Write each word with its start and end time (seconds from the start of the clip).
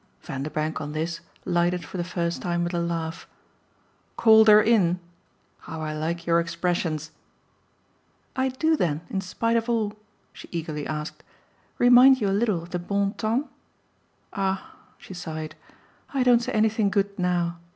Vanderbank, 0.23 0.81
on 0.81 0.93
this, 0.93 1.19
lighted 1.45 1.85
for 1.85 1.97
the 1.97 2.03
first 2.03 2.41
time 2.41 2.63
with 2.63 2.73
a 2.73 2.79
laugh. 2.79 3.27
"'Called 4.17 4.47
her 4.47 4.59
in'? 4.59 4.99
How 5.59 5.79
I 5.81 5.93
like 5.93 6.25
your 6.25 6.39
expressions!" 6.39 7.11
"I 8.35 8.49
do 8.49 8.75
then, 8.75 9.01
in 9.11 9.21
spite 9.21 9.57
of 9.57 9.69
all," 9.69 9.93
she 10.33 10.49
eagerly 10.51 10.87
asked, 10.87 11.23
"remind 11.77 12.19
you 12.19 12.27
a 12.29 12.31
little 12.31 12.63
of 12.63 12.71
the 12.71 12.79
bon 12.79 13.13
temps? 13.13 13.47
Ah," 14.33 14.73
she 14.97 15.13
sighed, 15.13 15.53
"I 16.15 16.23
don't 16.23 16.39
say 16.41 16.51
anything 16.51 16.89
good 16.89 17.19
now. 17.19 17.59